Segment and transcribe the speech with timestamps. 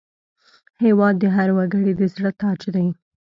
[0.83, 2.87] هېواد د هر وګړي د زړه تاج دی.